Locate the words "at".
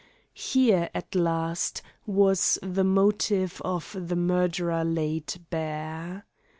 0.95-1.13